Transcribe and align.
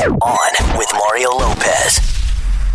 On 0.00 0.78
with 0.78 0.88
Mario 0.94 1.28
Lopez. 1.28 2.00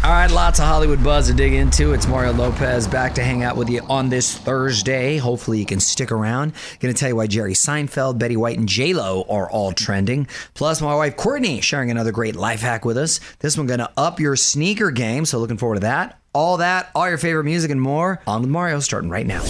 All 0.03 0.11
right, 0.11 0.29
lots 0.29 0.59
of 0.59 0.65
Hollywood 0.65 1.03
buzz 1.03 1.27
to 1.27 1.33
dig 1.33 1.53
into. 1.53 1.93
It's 1.93 2.05
Mario 2.05 2.33
Lopez 2.33 2.87
back 2.87 3.15
to 3.15 3.23
hang 3.23 3.41
out 3.41 3.57
with 3.57 3.67
you 3.67 3.81
on 3.89 4.09
this 4.09 4.37
Thursday. 4.37 5.17
Hopefully, 5.17 5.57
you 5.57 5.65
can 5.65 5.79
stick 5.79 6.11
around. 6.11 6.53
Going 6.79 6.93
to 6.93 6.99
tell 6.99 7.09
you 7.09 7.15
why 7.15 7.25
Jerry 7.25 7.53
Seinfeld, 7.53 8.19
Betty 8.19 8.37
White, 8.37 8.59
and 8.59 8.69
J 8.69 8.93
Lo 8.93 9.25
are 9.27 9.49
all 9.49 9.71
trending. 9.71 10.27
Plus, 10.53 10.83
my 10.83 10.93
wife 10.93 11.17
Courtney 11.17 11.61
sharing 11.61 11.89
another 11.89 12.11
great 12.11 12.35
life 12.35 12.61
hack 12.61 12.85
with 12.85 12.97
us. 12.97 13.19
This 13.39 13.57
one 13.57 13.65
going 13.65 13.79
to 13.79 13.89
up 13.97 14.19
your 14.19 14.35
sneaker 14.35 14.91
game. 14.91 15.25
So, 15.25 15.39
looking 15.39 15.57
forward 15.57 15.77
to 15.77 15.81
that. 15.81 16.19
All 16.31 16.57
that, 16.57 16.91
all 16.93 17.09
your 17.09 17.17
favorite 17.17 17.45
music, 17.45 17.71
and 17.71 17.81
more. 17.81 18.21
On 18.27 18.41
with 18.41 18.51
Mario, 18.51 18.79
starting 18.81 19.09
right 19.09 19.25
now. 19.25 19.41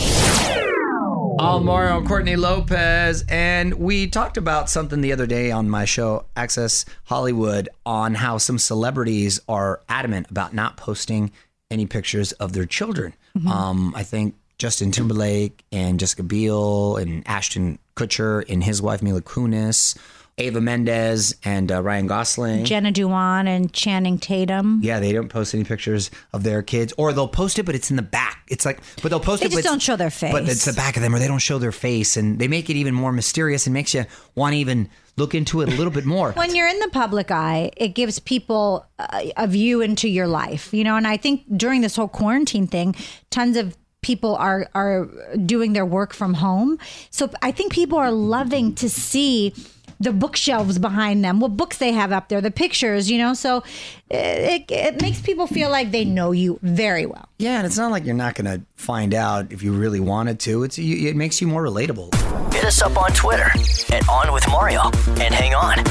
I'm 1.37 1.65
Mario 1.65 2.01
Courtney 2.05 2.37
Lopez, 2.37 3.25
and 3.27 3.73
we 3.73 4.07
talked 4.07 4.37
about 4.37 4.69
something 4.69 5.01
the 5.01 5.11
other 5.11 5.25
day 5.27 5.51
on 5.51 5.69
my 5.69 5.83
show, 5.83 6.25
Access 6.35 6.85
Hollywood, 7.03 7.67
on 7.85 8.15
how 8.15 8.37
some 8.37 8.57
celebrities 8.57 9.41
are 9.49 9.81
adamant 9.89 10.27
about 10.29 10.53
not 10.53 10.77
posting 10.77 11.31
any 11.69 11.85
pictures 11.85 12.31
of 12.33 12.53
their 12.53 12.65
children. 12.65 13.13
Um, 13.49 13.93
I 13.95 14.03
think 14.03 14.35
Justin 14.57 14.91
Timberlake 14.91 15.65
and 15.73 15.99
Jessica 15.99 16.23
Biel 16.23 16.95
and 16.95 17.27
Ashton 17.27 17.79
Kutcher 17.97 18.49
and 18.49 18.63
his 18.63 18.81
wife 18.81 19.01
Mila 19.01 19.21
Kunis, 19.21 19.97
Eva 20.37 20.59
Mendes 20.59 21.33
and 21.45 21.71
uh, 21.71 21.81
Ryan 21.81 22.07
Gosling. 22.07 22.65
Jenna 22.65 22.91
Dewan 22.91 23.47
and 23.47 23.71
Channing 23.71 24.17
Tatum. 24.17 24.81
yeah, 24.83 24.99
they 24.99 25.13
don't 25.13 25.29
post 25.29 25.53
any 25.53 25.63
pictures 25.63 26.11
of 26.33 26.43
their 26.43 26.61
kids, 26.61 26.93
or 26.97 27.13
they'll 27.13 27.27
post 27.27 27.57
it, 27.57 27.63
but 27.63 27.73
it's 27.73 27.89
in 27.89 27.95
the 27.95 28.01
back. 28.01 28.43
It's 28.49 28.65
like, 28.65 28.79
but 29.01 29.09
they'll 29.09 29.21
post 29.21 29.39
They 29.39 29.45
it, 29.45 29.49
They 29.49 29.55
just 29.57 29.67
don't 29.67 29.81
show 29.81 29.95
their 29.95 30.09
face. 30.09 30.33
But 30.33 30.49
it's 30.49 30.65
the 30.65 30.73
back 30.73 30.97
of 30.97 31.03
them, 31.03 31.15
or 31.15 31.19
they 31.19 31.27
don't 31.27 31.39
show 31.39 31.57
their 31.57 31.71
face, 31.71 32.17
and 32.17 32.37
they 32.37 32.49
make 32.49 32.69
it 32.69 32.75
even 32.75 32.93
more 32.93 33.13
mysterious 33.13 33.65
and 33.65 33.73
makes 33.73 33.93
you 33.93 34.05
want 34.35 34.53
to 34.53 34.57
even 34.57 34.89
look 35.15 35.33
into 35.33 35.61
it 35.61 35.69
a 35.69 35.75
little 35.77 35.93
bit 35.93 36.03
more. 36.03 36.31
When 36.35 36.53
you're 36.53 36.67
in 36.67 36.79
the 36.79 36.89
public 36.89 37.31
eye, 37.31 37.71
it 37.77 37.89
gives 37.89 38.19
people 38.19 38.85
uh, 38.99 39.21
a 39.37 39.47
view 39.47 39.79
into 39.79 40.09
your 40.09 40.27
life, 40.27 40.73
you 40.73 40.83
know. 40.83 40.97
And 40.97 41.07
I 41.07 41.15
think 41.15 41.43
during 41.57 41.79
this 41.79 41.95
whole 41.95 42.09
quarantine 42.09 42.67
thing, 42.67 42.93
tons 43.29 43.55
of 43.55 43.77
people 44.01 44.35
are 44.35 44.67
are 44.75 45.09
doing 45.45 45.71
their 45.71 45.85
work 45.85 46.13
from 46.13 46.33
home. 46.33 46.77
So 47.09 47.29
I 47.41 47.51
think 47.51 47.71
people 47.71 47.97
are 47.97 48.11
loving 48.11 48.75
to 48.75 48.89
see 48.89 49.53
the 49.99 50.11
bookshelves 50.11 50.79
behind 50.79 51.23
them, 51.23 51.39
what 51.39 51.55
books 51.57 51.77
they 51.77 51.91
have 51.91 52.11
up 52.11 52.29
there, 52.29 52.41
the 52.41 52.51
pictures, 52.51 53.09
you 53.09 53.17
know. 53.17 53.33
So 53.33 53.63
it, 54.09 54.65
it 54.69 55.01
makes 55.01 55.21
people 55.21 55.47
feel 55.47 55.69
like 55.69 55.91
they 55.91 56.05
know 56.05 56.31
you 56.31 56.59
very 56.61 57.05
well. 57.05 57.29
yeah, 57.37 57.57
and 57.57 57.65
it's 57.65 57.77
not 57.77 57.91
like 57.91 58.05
you're 58.05 58.15
not 58.15 58.35
going 58.35 58.59
to 58.59 58.65
find 58.75 59.13
out 59.13 59.51
if 59.51 59.63
you 59.63 59.73
really 59.73 59.99
wanted 59.99 60.39
to. 60.41 60.63
It's 60.63 60.77
it 60.77 61.15
makes 61.15 61.41
you 61.41 61.47
more 61.47 61.63
relatable. 61.63 62.34
Hit 62.65 62.69
us 62.69 62.81
up 62.81 62.97
on 62.97 63.11
Twitter 63.11 63.51
at 63.93 64.09
On 64.09 64.33
with 64.33 64.47
Mario. 64.49 64.89
And 65.21 65.31
hang 65.31 65.53
on. 65.53 65.83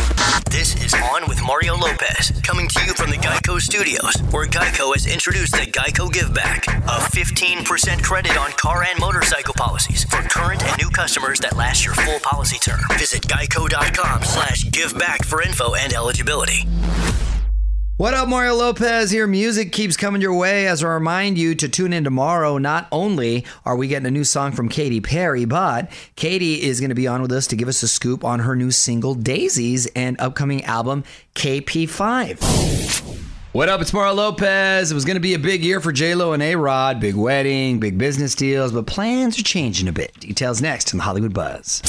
This 0.50 0.74
is 0.82 0.92
On 0.92 1.28
with 1.28 1.40
Mario 1.40 1.76
Lopez, 1.76 2.32
coming 2.42 2.66
to 2.66 2.84
you 2.84 2.94
from 2.94 3.10
the 3.10 3.16
Geico 3.16 3.60
Studios, 3.60 4.16
where 4.32 4.44
Geico 4.48 4.92
has 4.92 5.06
introduced 5.06 5.52
the 5.52 5.70
Geico 5.70 6.12
Give 6.12 6.34
Back, 6.34 6.66
a 6.66 6.98
15% 6.98 8.02
credit 8.02 8.36
on 8.36 8.50
car 8.52 8.82
and 8.82 8.98
motorcycle 8.98 9.54
policies 9.54 10.02
for 10.02 10.16
current 10.22 10.64
and 10.64 10.76
new 10.76 10.90
customers 10.90 11.38
that 11.38 11.56
last 11.56 11.84
your 11.84 11.94
full 11.94 12.18
policy 12.18 12.58
term. 12.58 12.80
Visit 12.98 13.22
geico.com 13.22 14.24
slash 14.24 14.68
give 14.72 14.98
back 14.98 15.24
for 15.24 15.42
info 15.42 15.76
and 15.76 15.92
eligibility. 15.92 16.66
What 17.96 18.12
up, 18.12 18.28
Mario 18.28 18.54
Lopez 18.54 19.12
here. 19.12 19.28
Music 19.28 19.70
keeps 19.70 19.96
coming 19.96 20.20
your 20.20 20.34
way 20.34 20.66
as 20.66 20.82
I 20.82 20.88
remind 20.88 21.38
you 21.38 21.54
to 21.54 21.68
tune 21.68 21.92
in 21.92 22.02
tomorrow. 22.02 22.58
Not 22.58 22.88
only 22.90 23.46
are 23.64 23.76
we 23.76 23.86
getting 23.86 24.08
a 24.08 24.10
new 24.10 24.24
song 24.24 24.50
from 24.50 24.68
Katy 24.68 25.00
Perry, 25.00 25.44
but 25.44 25.88
Katy 26.16 26.60
is 26.60 26.80
going 26.80 26.88
to 26.88 26.96
be 26.96 27.06
on 27.06 27.22
with 27.22 27.30
us 27.30 27.46
to 27.46 27.54
give 27.54 27.68
us 27.68 27.84
a 27.84 27.88
scoop 27.88 28.24
on 28.24 28.40
her 28.40 28.56
new 28.56 28.72
single 28.72 29.14
Daisies 29.14 29.86
and 29.94 30.20
upcoming 30.20 30.64
album 30.64 31.04
KP5. 31.36 33.22
What 33.52 33.68
up? 33.68 33.80
It's 33.80 33.92
Mario 33.92 34.14
Lopez. 34.14 34.90
It 34.90 34.94
was 34.94 35.04
going 35.04 35.14
to 35.14 35.20
be 35.20 35.34
a 35.34 35.38
big 35.38 35.62
year 35.62 35.78
for 35.78 35.92
J-Lo 35.92 36.32
and 36.32 36.42
A-Rod. 36.42 36.98
Big 36.98 37.14
wedding, 37.14 37.78
big 37.78 37.96
business 37.96 38.34
deals, 38.34 38.72
but 38.72 38.88
plans 38.88 39.38
are 39.38 39.44
changing 39.44 39.86
a 39.86 39.92
bit. 39.92 40.18
Details 40.18 40.60
next 40.60 40.92
on 40.92 40.98
the 40.98 41.04
Hollywood 41.04 41.32
Buzz. 41.32 41.80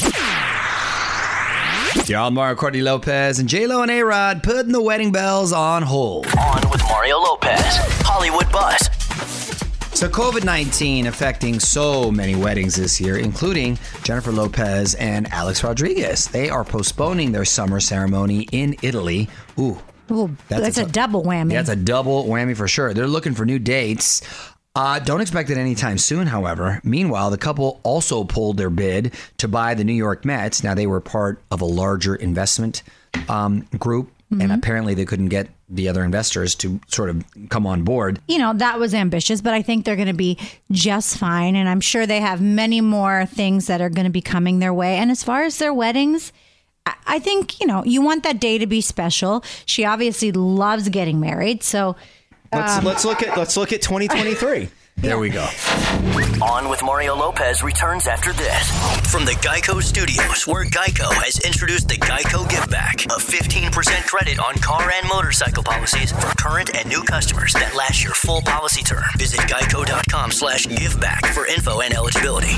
Y'all, 2.04 2.30
Mario 2.30 2.54
Courtney 2.54 2.82
Lopez 2.82 3.40
and 3.40 3.48
J-Lo 3.48 3.82
and 3.82 3.90
A-Rod 3.90 4.42
putting 4.44 4.70
the 4.70 4.80
wedding 4.80 5.10
bells 5.10 5.52
on 5.52 5.82
hold. 5.82 6.26
On 6.38 6.70
with 6.70 6.80
Mario 6.88 7.18
Lopez, 7.18 7.58
Hollywood 8.04 8.50
Buzz. 8.52 8.88
So, 9.98 10.08
COVID 10.08 10.44
19 10.44 11.06
affecting 11.08 11.58
so 11.58 12.12
many 12.12 12.36
weddings 12.36 12.76
this 12.76 13.00
year, 13.00 13.16
including 13.16 13.76
Jennifer 14.04 14.30
Lopez 14.30 14.94
and 14.96 15.26
Alex 15.32 15.64
Rodriguez. 15.64 16.28
They 16.28 16.48
are 16.48 16.64
postponing 16.64 17.32
their 17.32 17.44
summer 17.44 17.80
ceremony 17.80 18.46
in 18.52 18.76
Italy. 18.82 19.28
Ooh. 19.58 19.78
Ooh, 20.12 20.36
that's, 20.48 20.78
a, 20.78 20.84
tou- 20.84 20.90
double 20.90 21.24
whammy. 21.24 21.50
That's 21.50 21.70
a 21.70 21.74
double 21.74 22.26
whammy 22.26 22.56
for 22.56 22.68
sure. 22.68 22.94
They're 22.94 23.08
looking 23.08 23.34
for 23.34 23.44
new 23.44 23.58
dates. 23.58 24.22
Uh, 24.76 24.98
don't 24.98 25.22
expect 25.22 25.48
it 25.48 25.56
anytime 25.56 25.96
soon, 25.96 26.26
however. 26.26 26.82
Meanwhile, 26.84 27.30
the 27.30 27.38
couple 27.38 27.80
also 27.82 28.24
pulled 28.24 28.58
their 28.58 28.68
bid 28.68 29.14
to 29.38 29.48
buy 29.48 29.72
the 29.72 29.84
New 29.84 29.94
York 29.94 30.26
Mets. 30.26 30.62
Now, 30.62 30.74
they 30.74 30.86
were 30.86 31.00
part 31.00 31.40
of 31.50 31.62
a 31.62 31.64
larger 31.64 32.14
investment 32.14 32.82
um, 33.30 33.66
group, 33.78 34.12
and 34.30 34.52
apparently 34.52 34.92
they 34.92 35.06
couldn't 35.06 35.28
get 35.28 35.48
the 35.70 35.88
other 35.88 36.04
investors 36.04 36.54
to 36.56 36.78
sort 36.88 37.08
of 37.08 37.24
come 37.48 37.66
on 37.66 37.84
board. 37.84 38.20
you 38.28 38.36
know, 38.38 38.52
that 38.52 38.78
was 38.78 38.92
ambitious, 38.92 39.40
but 39.40 39.54
I 39.54 39.62
think 39.62 39.84
they're 39.86 39.96
going 39.96 40.08
to 40.08 40.14
be 40.14 40.38
just 40.70 41.16
fine. 41.16 41.56
And 41.56 41.68
I'm 41.68 41.80
sure 41.80 42.06
they 42.06 42.20
have 42.20 42.42
many 42.42 42.82
more 42.82 43.24
things 43.24 43.68
that 43.68 43.80
are 43.80 43.88
going 43.88 44.04
to 44.04 44.10
be 44.10 44.20
coming 44.20 44.58
their 44.58 44.74
way. 44.74 44.96
And 44.96 45.10
as 45.10 45.24
far 45.24 45.44
as 45.44 45.58
their 45.58 45.72
weddings, 45.72 46.32
I 47.06 47.18
think, 47.18 47.60
you 47.60 47.66
know, 47.66 47.82
you 47.84 48.02
want 48.02 48.24
that 48.24 48.40
day 48.40 48.58
to 48.58 48.66
be 48.66 48.80
special. 48.80 49.42
She 49.64 49.84
obviously 49.84 50.32
loves 50.32 50.88
getting 50.88 51.18
married. 51.18 51.62
So, 51.62 51.96
Let's 52.52 52.78
um, 52.78 52.84
let's 52.84 53.04
look 53.04 53.22
at 53.22 53.36
let's 53.36 53.56
look 53.56 53.72
at 53.72 53.82
2023. 53.82 54.68
There 54.98 55.18
we 55.18 55.28
go. 55.28 55.46
On 56.40 56.70
with 56.70 56.82
Mario 56.82 57.14
Lopez 57.14 57.62
returns 57.62 58.06
after 58.06 58.32
this. 58.32 58.70
From 59.12 59.26
the 59.26 59.32
Geico 59.42 59.82
Studios, 59.82 60.46
where 60.46 60.64
Geico 60.64 61.12
has 61.22 61.38
introduced 61.40 61.88
the 61.88 61.96
Geico 61.96 62.48
Give 62.48 62.66
Back, 62.70 63.04
a 63.04 63.18
15% 63.20 64.06
credit 64.06 64.38
on 64.38 64.54
car 64.54 64.90
and 64.90 65.06
motorcycle 65.06 65.62
policies 65.62 66.12
for 66.12 66.34
current 66.38 66.74
and 66.74 66.88
new 66.88 67.02
customers 67.02 67.52
that 67.52 67.74
last 67.76 68.02
your 68.02 68.14
full 68.14 68.40
policy 68.40 68.82
term. 68.82 69.04
Visit 69.18 69.40
geico.com 69.40 70.32
slash 70.32 70.66
give 70.66 70.98
back 70.98 71.26
for 71.26 71.46
info 71.46 71.82
and 71.82 71.92
eligibility. 71.92 72.56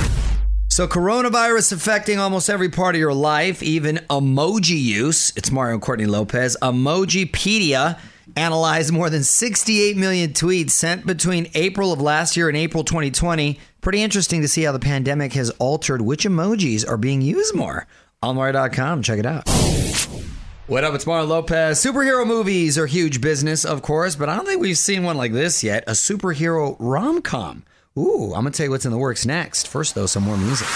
So, 0.69 0.87
coronavirus 0.87 1.72
affecting 1.72 2.20
almost 2.20 2.49
every 2.49 2.69
part 2.69 2.94
of 2.94 3.00
your 3.00 3.15
life, 3.15 3.65
even 3.65 3.97
emoji 4.09 4.81
use. 4.81 5.32
It's 5.34 5.50
Mario 5.50 5.75
and 5.75 5.82
Courtney 5.82 6.06
Lopez. 6.06 6.56
Emojipedia 6.62 7.99
analyzed 8.38 8.93
more 8.93 9.10
than 9.10 9.25
68 9.25 9.97
million 9.97 10.32
tweets 10.32 10.71
sent 10.71 11.04
between 11.06 11.50
April 11.54 11.93
of 11.93 12.00
last 12.00 12.37
year 12.37 12.49
and 12.49 12.56
April 12.56 12.84
2020. 12.84 13.59
Pretty 13.81 14.03
interesting 14.03 14.43
to 14.43 14.49
see 14.49 14.62
how 14.62 14.72
the 14.72 14.78
pandemic 14.78 15.32
has 15.32 15.50
altered 15.59 16.00
which 16.00 16.25
emojis 16.25 16.88
are 16.88 16.97
being 16.97 17.21
used 17.21 17.54
more. 17.54 17.87
Almario.com, 18.22 19.03
check 19.03 19.19
it 19.19 19.26
out. 19.26 19.49
What 20.69 20.84
up? 20.84 20.94
It's 20.94 21.06
Mario 21.06 21.26
Lopez. 21.26 21.82
Superhero 21.82 22.26
movies 22.26 22.76
are 22.78 22.87
huge 22.87 23.21
business, 23.21 23.65
of 23.65 23.82
course, 23.82 24.16
but 24.16 24.28
I 24.28 24.37
don't 24.37 24.47
think 24.47 24.60
we've 24.60 24.78
seen 24.78 25.03
one 25.03 25.16
like 25.16 25.32
this 25.32 25.65
yet 25.65 25.84
a 25.87 25.93
superhero 25.93 26.76
rom 26.78 27.22
com. 27.22 27.65
Ooh, 27.97 28.34
I'm 28.34 28.43
going 28.43 28.53
to 28.53 28.56
tell 28.56 28.66
you 28.66 28.70
what's 28.70 28.84
in 28.84 28.93
the 28.93 28.99
works 28.99 29.26
next. 29.26 29.66
First, 29.66 29.94
though, 29.94 30.06
some 30.06 30.22
more 30.22 30.37
music. 30.37 30.69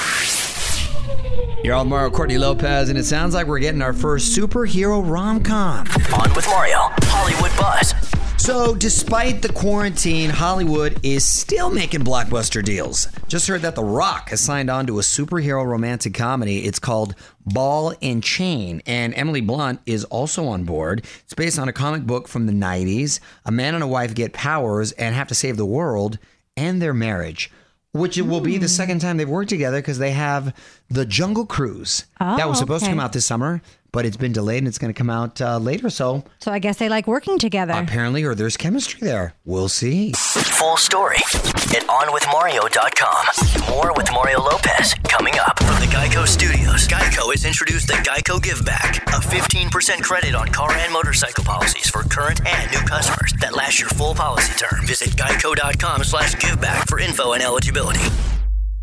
You're 1.65 1.75
all 1.75 1.84
Mario 1.84 2.11
Courtney 2.11 2.39
Lopez, 2.39 2.89
and 2.89 2.99
it 2.99 3.05
sounds 3.05 3.34
like 3.34 3.47
we're 3.47 3.61
getting 3.61 3.83
our 3.83 3.93
first 3.93 4.37
superhero 4.37 5.00
rom 5.09 5.45
com. 5.45 5.87
On 6.12 6.34
with 6.34 6.45
Mario, 6.49 6.77
Hollywood 7.03 7.56
Buzz. 7.56 7.95
So, 8.37 8.75
despite 8.75 9.43
the 9.43 9.53
quarantine, 9.53 10.28
Hollywood 10.28 10.99
is 11.05 11.25
still 11.25 11.71
making 11.71 12.00
blockbuster 12.00 12.65
deals. 12.65 13.06
Just 13.28 13.47
heard 13.47 13.62
that 13.62 13.77
The 13.77 13.84
Rock 13.84 14.31
has 14.31 14.41
signed 14.41 14.71
on 14.71 14.89
to 14.89 14.99
a 14.99 15.03
superhero 15.03 15.65
romantic 15.65 16.15
comedy. 16.15 16.65
It's 16.65 16.81
called 16.81 17.15
Ball 17.47 17.94
and 18.03 18.25
Chain, 18.25 18.83
and 18.84 19.15
Emily 19.15 19.41
Blunt 19.41 19.79
is 19.87 20.03
also 20.06 20.47
on 20.47 20.65
board. 20.65 21.06
It's 21.23 21.34
based 21.34 21.61
on 21.61 21.69
a 21.69 21.73
comic 21.73 22.03
book 22.03 22.27
from 22.27 22.47
the 22.47 22.53
90s. 22.53 23.20
A 23.44 23.53
man 23.53 23.76
and 23.76 23.85
a 23.85 23.87
wife 23.87 24.15
get 24.17 24.32
powers 24.32 24.91
and 24.93 25.15
have 25.15 25.29
to 25.29 25.35
save 25.37 25.56
the 25.56 25.65
world 25.65 26.19
and 26.56 26.82
their 26.82 26.93
marriage. 26.93 27.53
Which 27.93 28.17
it 28.17 28.23
will 28.23 28.41
be 28.41 28.56
the 28.56 28.67
hmm. 28.67 28.71
second 28.71 29.00
time 29.00 29.19
they've 29.19 29.29
worked 29.29 29.50
together 29.50 29.79
because 29.79 29.99
they 29.99 30.12
have 30.12 30.55
the 30.89 31.05
Jungle 31.05 31.44
Cruise. 31.44 32.06
That 32.19 32.49
was 32.49 32.56
Oh, 32.59 32.61
supposed 32.61 32.85
to 32.85 32.87
okay. 32.91 32.93
come 32.97 33.00
out 33.00 33.12
this 33.12 33.27
summer, 33.27 33.61
but 33.93 34.05
it's 34.06 34.17
been 34.17 34.33
delayed 34.33 34.59
and 34.59 34.69
it's 34.69 34.79
going 34.79 34.93
to 34.93 34.97
come 34.99 35.11
out 35.11 35.41
uh, 35.41 35.59
later. 35.59 35.91
So 35.91 36.25
so 36.39 36.50
I 36.50 36.59
guess 36.59 36.79
they 36.79 36.89
like 36.89 37.06
working 37.06 37.39
together. 37.39 37.75
apparently, 37.75 38.25
or 38.25 38.35
there's 38.35 38.56
chemistry 38.56 39.00
there. 39.00 39.35
We'll 39.44 39.69
see. 39.69 40.12
Full 40.12 40.77
story 40.77 41.17
at 41.17 41.85
onwithmario.com. 41.89 43.71
More 43.75 43.93
with 43.94 44.11
Mario 44.12 44.41
Lopez 44.43 44.94
coming 45.09 45.35
up 45.39 45.59
from 45.59 45.79
the 45.81 45.87
Geico 45.87 46.27
Studios. 46.27 46.87
Geico 46.89 47.31
has 47.31 47.44
introduced 47.44 47.87
the 47.89 47.94
Geico 47.94 48.43
Give 48.43 48.65
Back, 48.65 48.97
a 49.09 49.21
15% 49.21 50.03
credit 50.03 50.35
on 50.35 50.49
car 50.49 50.73
and 50.73 50.93
motorcycle 50.93 51.44
policies 51.44 51.89
for 51.91 52.03
current 52.05 52.41
and 52.47 52.71
new 52.71 52.81
customers 52.81 53.33
that 53.41 53.55
last 53.55 53.81
your 53.81 53.89
full 53.91 54.15
policy 54.15 54.55
term. 54.59 54.85
Visit 54.87 55.11
geico.com 55.11 56.05
slash 56.05 56.35
giveback 56.37 56.89
for 56.89 56.99
info 57.00 57.33
and 57.33 57.43
eligibility. 57.43 58.00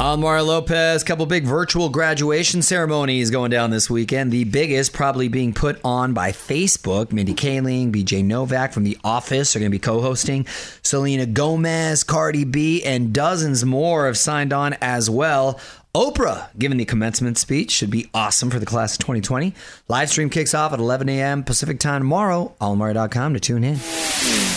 Mario 0.01 0.45
Lopez. 0.45 1.03
Couple 1.03 1.25
big 1.25 1.43
virtual 1.43 1.89
graduation 1.89 2.61
ceremonies 2.61 3.31
going 3.31 3.51
down 3.51 3.69
this 3.69 3.89
weekend. 3.89 4.31
The 4.31 4.45
biggest 4.45 4.93
probably 4.93 5.27
being 5.27 5.53
put 5.53 5.77
on 5.83 6.13
by 6.13 6.31
Facebook. 6.31 7.11
Mindy 7.11 7.33
Kaling, 7.33 7.91
BJ 7.91 8.23
Novak 8.23 8.71
from 8.71 8.85
The 8.85 8.97
Office 9.03 9.55
are 9.55 9.59
going 9.59 9.69
to 9.69 9.75
be 9.75 9.77
co-hosting. 9.77 10.45
Selena 10.83 11.25
Gomez, 11.25 12.05
Cardi 12.05 12.45
B, 12.45 12.81
and 12.81 13.11
dozens 13.11 13.65
more 13.65 14.05
have 14.05 14.17
signed 14.17 14.53
on 14.53 14.73
as 14.81 15.09
well. 15.09 15.59
Oprah 15.95 16.49
giving 16.55 16.77
the 16.77 16.85
commencement 16.85 17.39
speech 17.39 17.71
should 17.71 17.89
be 17.89 18.07
awesome 18.13 18.51
for 18.51 18.59
the 18.59 18.65
class 18.65 18.93
of 18.93 18.99
2020. 18.99 19.55
Live 19.87 20.09
stream 20.11 20.29
kicks 20.29 20.53
off 20.53 20.71
at 20.71 20.79
11 20.79 21.09
a.m. 21.09 21.43
Pacific 21.43 21.79
time 21.79 22.01
tomorrow. 22.01 22.53
Allmario.com 22.61 23.33
to 23.33 23.39
tune 23.39 23.63
in. 23.63 23.79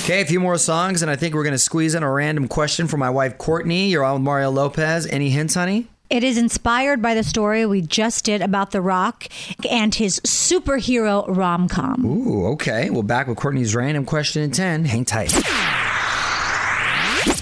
Okay, 0.05 0.21
a 0.21 0.27
few 0.27 0.41
more 0.41 0.59
songs, 0.59 1.01
and 1.01 1.11
I 1.11 1.17
think 1.17 1.35
we're 1.35 1.43
going 1.43 1.55
to 1.55 1.59
squeeze 1.59 1.95
in 1.95 2.03
a 2.03 2.11
random 2.11 2.49
question 2.49 2.87
for 2.87 2.99
my 2.99 3.09
wife 3.09 3.39
Courtney. 3.39 3.89
You're 3.89 4.05
on 4.05 4.15
with 4.15 4.23
Mario 4.23 4.51
Lopez. 4.51 5.07
Any 5.07 5.31
hints, 5.31 5.55
honey? 5.55 5.87
It 6.11 6.23
is 6.23 6.37
inspired 6.37 7.01
by 7.01 7.15
the 7.15 7.25
story 7.25 7.65
we 7.65 7.81
just 7.81 8.27
did 8.27 8.43
about 8.43 8.73
The 8.73 8.83
Rock 8.83 9.25
and 9.71 9.95
his 9.95 10.21
superhero 10.21 11.25
rom 11.35 11.67
com. 11.67 12.05
Ooh, 12.05 12.47
okay. 12.49 12.91
Well, 12.91 13.03
back 13.03 13.27
with 13.27 13.39
Courtney's 13.39 13.75
random 13.75 14.05
question 14.05 14.43
in 14.43 14.51
10. 14.51 14.85
Hang 14.85 15.07
tight. 15.07 15.33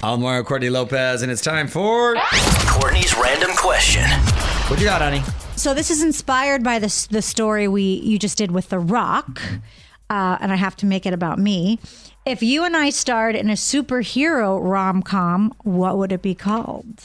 I'm 0.03 0.21
Mario 0.21 0.43
Courtney 0.43 0.71
Lopez, 0.71 1.21
and 1.21 1.31
it's 1.31 1.43
time 1.43 1.67
for. 1.67 2.15
Courtney's 2.65 3.15
random 3.15 3.51
question. 3.55 4.09
What 4.67 4.79
you 4.79 4.85
got, 4.85 4.99
honey? 4.99 5.21
So 5.55 5.75
this 5.75 5.91
is 5.91 6.01
inspired 6.01 6.63
by 6.63 6.79
the 6.79 7.07
the 7.11 7.21
story 7.21 7.67
we 7.67 7.83
you 7.83 8.17
just 8.17 8.35
did 8.35 8.49
with 8.49 8.69
The 8.69 8.79
Rock, 8.79 9.39
uh, 10.09 10.37
and 10.41 10.51
I 10.51 10.55
have 10.55 10.75
to 10.77 10.87
make 10.87 11.05
it 11.05 11.13
about 11.13 11.37
me. 11.37 11.77
If 12.25 12.41
you 12.41 12.63
and 12.63 12.75
I 12.75 12.89
starred 12.89 13.35
in 13.35 13.51
a 13.51 13.53
superhero 13.53 14.59
rom 14.59 15.03
com, 15.03 15.53
what 15.61 15.99
would 15.99 16.11
it 16.11 16.23
be 16.23 16.33
called? 16.33 17.03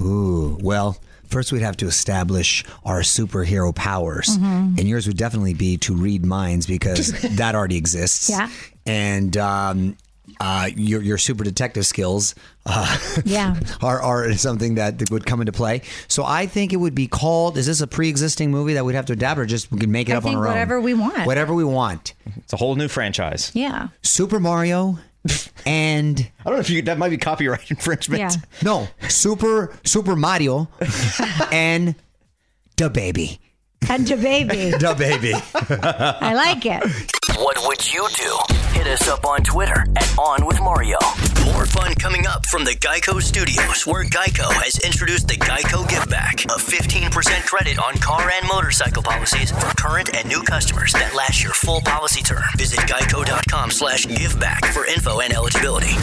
Ooh, 0.00 0.56
well, 0.62 0.96
first 1.26 1.52
we'd 1.52 1.60
have 1.60 1.76
to 1.78 1.86
establish 1.86 2.64
our 2.82 3.00
superhero 3.00 3.74
powers. 3.74 4.38
Mm-hmm. 4.38 4.78
And 4.78 4.88
yours 4.88 5.06
would 5.06 5.18
definitely 5.18 5.54
be 5.54 5.76
to 5.78 5.94
read 5.94 6.24
minds 6.24 6.66
because 6.66 7.12
that 7.36 7.54
already 7.54 7.76
exists. 7.76 8.30
Yeah. 8.30 8.48
And 8.86 9.36
um, 9.36 9.96
uh, 10.40 10.68
your, 10.76 11.02
your 11.02 11.18
super 11.18 11.44
detective 11.44 11.86
skills 11.86 12.34
uh, 12.66 12.98
Yeah. 13.24 13.58
are, 13.82 14.00
are 14.02 14.32
something 14.34 14.76
that 14.76 15.10
would 15.10 15.26
come 15.26 15.40
into 15.40 15.52
play. 15.52 15.82
So 16.08 16.24
I 16.24 16.46
think 16.46 16.72
it 16.72 16.76
would 16.76 16.94
be 16.94 17.06
called, 17.08 17.56
is 17.58 17.66
this 17.66 17.80
a 17.80 17.86
pre 17.86 18.08
existing 18.08 18.50
movie 18.50 18.74
that 18.74 18.84
we'd 18.84 18.94
have 18.94 19.06
to 19.06 19.12
adapt 19.14 19.40
or 19.40 19.46
just 19.46 19.70
we 19.72 19.78
can 19.78 19.90
make 19.90 20.08
it 20.08 20.12
I 20.12 20.16
up 20.16 20.22
think 20.22 20.36
on 20.36 20.42
our 20.42 20.48
whatever 20.48 20.76
own? 20.76 20.78
Whatever 20.78 20.80
we 20.80 20.94
want. 20.94 21.26
Whatever 21.26 21.54
we 21.54 21.64
want. 21.64 22.14
It's 22.36 22.52
a 22.52 22.56
whole 22.56 22.74
new 22.76 22.88
franchise. 22.88 23.50
Yeah. 23.54 23.88
Super 24.02 24.38
Mario 24.40 24.98
and. 25.66 26.18
I 26.40 26.44
don't 26.44 26.54
know 26.54 26.60
if 26.60 26.70
you 26.70 26.82
that 26.82 26.98
might 26.98 27.10
be 27.10 27.18
copyright 27.18 27.70
infringement. 27.70 28.20
Yeah. 28.20 28.30
No, 28.62 28.88
Super 29.08 29.74
Super 29.84 30.16
Mario 30.16 30.68
and 31.52 31.94
the 32.76 32.90
baby. 32.90 33.40
And 33.88 34.06
the 34.06 34.16
baby. 34.16 34.70
The 34.72 34.94
baby. 34.98 35.32
I 35.34 36.34
like 36.34 36.66
it. 36.66 36.82
What 37.38 37.56
would 37.68 37.94
you 37.94 38.04
do? 38.16 38.36
Hit 38.72 38.88
us 38.88 39.06
up 39.06 39.24
on 39.24 39.44
Twitter 39.44 39.86
at 39.94 40.18
On 40.18 40.44
With 40.44 40.60
Mario. 40.60 40.98
More 41.44 41.66
fun 41.66 41.94
coming 41.94 42.26
up 42.26 42.44
from 42.46 42.64
the 42.64 42.72
Geico 42.72 43.22
Studios, 43.22 43.86
where 43.86 44.02
Geico 44.02 44.50
has 44.54 44.76
introduced 44.80 45.28
the 45.28 45.36
Geico 45.36 45.88
Give 45.88 46.04
Back, 46.10 46.44
a 46.46 46.58
15% 46.58 47.46
credit 47.46 47.78
on 47.78 47.94
car 47.98 48.28
and 48.28 48.48
motorcycle 48.48 49.04
policies 49.04 49.52
for 49.52 49.68
current 49.76 50.16
and 50.16 50.26
new 50.26 50.42
customers 50.42 50.92
that 50.94 51.14
last 51.14 51.40
your 51.40 51.52
full 51.52 51.80
policy 51.82 52.24
term. 52.24 52.42
Visit 52.56 52.80
geico.com 52.80 53.70
slash 53.70 54.04
giveback 54.06 54.66
for 54.72 54.86
info 54.86 55.20
and 55.20 55.32
eligibility. 55.32 55.94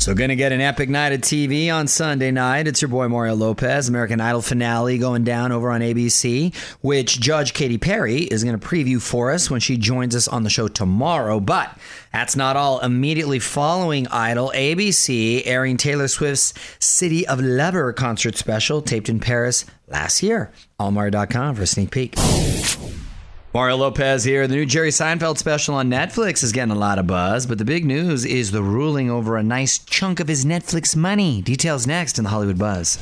So, 0.00 0.14
gonna 0.14 0.36
get 0.36 0.52
an 0.52 0.60
epic 0.60 0.88
night 0.88 1.12
of 1.12 1.20
TV 1.22 1.74
on 1.74 1.88
Sunday 1.88 2.30
night. 2.30 2.68
It's 2.68 2.80
your 2.80 2.88
boy 2.88 3.08
Mario 3.08 3.34
Lopez, 3.34 3.88
American 3.88 4.20
Idol 4.20 4.40
finale 4.40 4.96
going 4.96 5.24
down 5.24 5.50
over 5.50 5.70
on 5.70 5.80
ABC, 5.80 6.54
which 6.82 7.18
Judge 7.20 7.52
Katy 7.52 7.78
Perry 7.78 8.20
is 8.22 8.44
gonna 8.44 8.58
preview 8.58 9.02
for 9.02 9.32
us 9.32 9.50
when 9.50 9.60
she 9.60 9.76
joins 9.76 10.14
us 10.14 10.28
on 10.28 10.44
the 10.44 10.50
show 10.50 10.68
tomorrow. 10.68 11.40
But 11.40 11.76
that's 12.12 12.36
not 12.36 12.56
all. 12.56 12.78
Immediately 12.78 13.40
following 13.40 14.06
Idol, 14.08 14.52
ABC 14.54 15.42
airing 15.44 15.76
Taylor 15.76 16.08
Swift's 16.08 16.54
City 16.78 17.26
of 17.26 17.40
Lover 17.40 17.92
concert 17.92 18.36
special 18.36 18.80
taped 18.80 19.08
in 19.08 19.18
Paris 19.18 19.64
last 19.88 20.22
year. 20.22 20.52
Allmario.com 20.78 21.56
for 21.56 21.62
a 21.62 21.66
sneak 21.66 21.90
peek. 21.90 22.14
Mario 23.58 23.76
Lopez 23.76 24.22
here. 24.22 24.46
The 24.46 24.54
new 24.54 24.64
Jerry 24.64 24.90
Seinfeld 24.90 25.36
special 25.36 25.74
on 25.74 25.90
Netflix 25.90 26.44
is 26.44 26.52
getting 26.52 26.70
a 26.70 26.78
lot 26.78 27.00
of 27.00 27.08
buzz, 27.08 27.44
but 27.44 27.58
the 27.58 27.64
big 27.64 27.84
news 27.84 28.24
is 28.24 28.52
the 28.52 28.62
ruling 28.62 29.10
over 29.10 29.36
a 29.36 29.42
nice 29.42 29.80
chunk 29.80 30.20
of 30.20 30.28
his 30.28 30.44
Netflix 30.44 30.94
money. 30.94 31.42
Details 31.42 31.84
next 31.84 32.18
in 32.18 32.22
the 32.22 32.30
Hollywood 32.30 32.56
Buzz. 32.56 32.98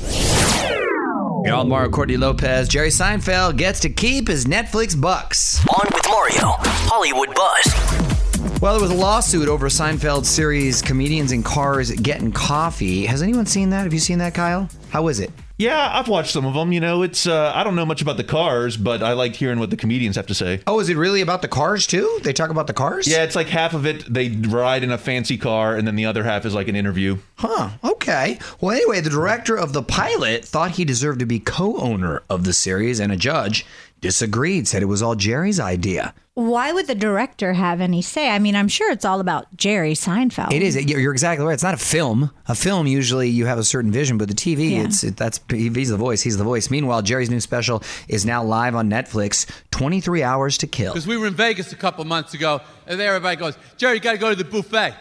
On 1.52 1.68
Mario 1.68 1.90
Courtney 1.90 2.16
Lopez. 2.16 2.68
Jerry 2.68 2.88
Seinfeld 2.88 3.58
gets 3.58 3.80
to 3.80 3.90
keep 3.90 4.28
his 4.28 4.46
Netflix 4.46 4.98
bucks. 4.98 5.62
On 5.68 5.86
with 5.92 6.06
Mario, 6.08 6.56
Hollywood 6.88 7.34
Buzz. 7.34 8.62
Well, 8.62 8.72
there 8.72 8.82
was 8.82 8.92
a 8.92 8.94
lawsuit 8.94 9.50
over 9.50 9.68
Seinfeld's 9.68 10.30
series 10.30 10.80
Comedians 10.80 11.32
in 11.32 11.42
Cars 11.42 11.90
Getting 11.90 12.32
Coffee. 12.32 13.04
Has 13.04 13.20
anyone 13.20 13.44
seen 13.44 13.68
that? 13.68 13.82
Have 13.82 13.92
you 13.92 14.00
seen 14.00 14.16
that, 14.20 14.32
Kyle? 14.32 14.70
How 14.88 15.08
is 15.08 15.20
it? 15.20 15.30
Yeah, 15.58 15.90
I've 15.90 16.08
watched 16.08 16.32
some 16.32 16.44
of 16.44 16.52
them. 16.52 16.72
You 16.72 16.80
know, 16.80 17.02
it's 17.02 17.26
uh, 17.26 17.52
I 17.54 17.64
don't 17.64 17.76
know 17.76 17.86
much 17.86 18.02
about 18.02 18.18
the 18.18 18.24
cars, 18.24 18.76
but 18.76 19.02
I 19.02 19.14
liked 19.14 19.36
hearing 19.36 19.58
what 19.58 19.70
the 19.70 19.76
comedians 19.76 20.16
have 20.16 20.26
to 20.26 20.34
say. 20.34 20.60
Oh, 20.66 20.80
is 20.80 20.90
it 20.90 20.96
really 20.96 21.22
about 21.22 21.40
the 21.40 21.48
cars 21.48 21.86
too? 21.86 22.20
They 22.22 22.34
talk 22.34 22.50
about 22.50 22.66
the 22.66 22.74
cars? 22.74 23.08
Yeah, 23.08 23.22
it's 23.22 23.34
like 23.34 23.46
half 23.48 23.72
of 23.72 23.86
it 23.86 24.12
they 24.12 24.28
ride 24.28 24.84
in 24.84 24.90
a 24.90 24.98
fancy 24.98 25.38
car, 25.38 25.74
and 25.74 25.86
then 25.86 25.96
the 25.96 26.04
other 26.04 26.24
half 26.24 26.44
is 26.44 26.54
like 26.54 26.68
an 26.68 26.76
interview. 26.76 27.18
Huh. 27.36 27.70
Okay. 27.82 28.38
Well, 28.60 28.76
anyway, 28.76 29.00
the 29.00 29.10
director 29.10 29.56
of 29.56 29.72
the 29.72 29.82
pilot 29.82 30.44
thought 30.44 30.72
he 30.72 30.84
deserved 30.84 31.20
to 31.20 31.26
be 31.26 31.40
co 31.40 31.78
owner 31.78 32.22
of 32.28 32.44
the 32.44 32.52
series, 32.52 33.00
and 33.00 33.10
a 33.10 33.16
judge 33.16 33.64
disagreed, 34.00 34.68
said 34.68 34.82
it 34.82 34.86
was 34.86 35.02
all 35.02 35.14
Jerry's 35.14 35.58
idea. 35.60 36.14
Why 36.34 36.70
would 36.70 36.86
the 36.86 36.94
director 36.94 37.54
have 37.54 37.80
any 37.80 38.02
say? 38.02 38.28
I 38.28 38.38
mean, 38.38 38.54
I'm 38.54 38.68
sure 38.68 38.92
it's 38.92 39.06
all 39.06 39.20
about 39.20 39.56
Jerry 39.56 39.94
Seinfeld. 39.94 40.52
It 40.52 40.60
is. 40.60 40.76
You're 40.84 41.00
you're 41.00 41.12
exactly 41.12 41.46
right. 41.46 41.54
It's 41.54 41.62
not 41.62 41.72
a 41.72 41.78
film. 41.78 42.30
A 42.46 42.54
film 42.54 42.86
usually 42.86 43.30
you 43.30 43.46
have 43.46 43.58
a 43.58 43.64
certain 43.64 43.90
vision, 43.90 44.18
but 44.18 44.28
the 44.28 44.34
TV, 44.34 44.72
Yeah. 44.72 44.82
it's 44.82 45.02
it, 45.02 45.16
that's 45.16 45.40
he's 45.50 45.88
the 45.88 45.96
voice. 45.96 46.20
He's 46.20 46.36
the 46.36 46.44
voice. 46.44 46.68
Meanwhile, 46.70 47.00
Jerry's 47.02 47.30
new 47.30 47.40
special 47.40 47.82
is 48.06 48.26
now 48.26 48.44
live 48.44 48.74
on 48.74 48.90
Netflix. 48.90 49.46
23 49.70 50.22
hours 50.22 50.58
to 50.58 50.66
kill. 50.66 50.92
Because 50.92 51.06
we 51.06 51.16
were 51.16 51.26
in 51.26 51.34
Vegas 51.34 51.72
a 51.72 51.76
couple 51.76 52.04
months 52.04 52.34
ago, 52.34 52.60
and 52.86 53.00
there 53.00 53.14
everybody 53.14 53.36
goes, 53.36 53.56
Jerry, 53.78 53.94
you 53.94 54.00
got 54.00 54.12
to 54.12 54.18
go 54.18 54.28
to 54.28 54.36
the 54.36 54.44
buffet. 54.44 54.94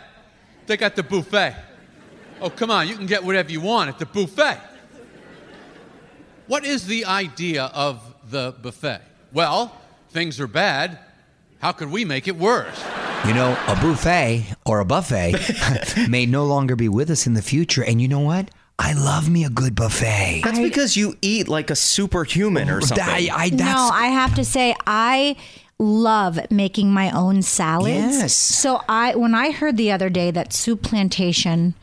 They 0.68 0.78
got 0.78 0.96
the 0.96 1.04
buffet. 1.04 1.54
Oh, 2.40 2.50
come 2.50 2.72
on, 2.72 2.88
you 2.88 2.96
can 2.96 3.08
get 3.08 3.22
whatever 3.26 3.52
you 3.52 3.60
want 3.60 3.90
at 3.90 4.00
the 4.00 4.06
buffet. 4.06 4.58
What 6.48 6.64
is 6.64 6.86
the 6.88 7.06
idea 7.06 7.66
of 7.74 8.15
the 8.30 8.56
buffet? 8.62 9.02
Well, 9.34 9.76
things 10.10 10.40
are 10.40 10.48
bad. 10.48 11.00
How 11.60 11.72
could 11.72 11.92
we 11.92 12.06
make 12.06 12.28
it 12.28 12.36
worse? 12.36 12.84
You 13.26 13.34
know, 13.34 13.58
a 13.68 13.76
buffet 13.76 14.54
or 14.66 14.80
a 14.80 14.86
buffet 14.86 15.34
may 16.10 16.26
no 16.26 16.46
longer 16.46 16.76
be 16.76 16.90
with 16.90 17.10
us 17.10 17.26
in 17.26 17.34
the 17.34 17.42
future. 17.42 17.84
And 17.84 18.02
you 18.02 18.08
know 18.08 18.20
what? 18.20 18.50
I 18.78 18.94
love 18.94 19.30
me 19.30 19.46
a 19.46 19.50
good 19.50 19.74
buffet. 19.74 20.42
That's 20.44 20.60
because 20.60 20.98
you 20.98 21.16
eat 21.22 21.48
like 21.48 21.70
a 21.70 21.76
superhuman 21.76 22.70
or 22.70 22.82
something. 22.82 23.06
I, 23.08 23.30
I, 23.32 23.50
no, 23.50 23.90
I 23.92 24.08
have 24.08 24.36
to 24.36 24.44
say 24.44 24.76
I 24.86 25.38
love 25.80 26.40
making 26.52 26.92
my 26.92 27.10
own 27.12 27.42
salads. 27.42 28.18
Yes. 28.18 28.34
So 28.34 28.82
I 28.88 29.16
when 29.16 29.34
I 29.34 29.52
heard 29.52 29.78
the 29.78 29.92
other 29.92 30.10
day 30.10 30.30
that 30.32 30.50
Souplantation 30.50 31.74